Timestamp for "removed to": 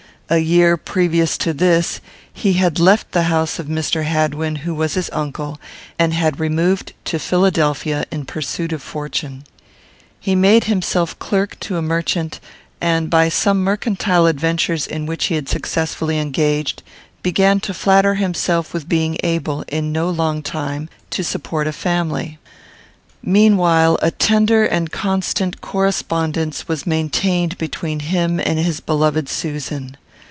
6.39-7.19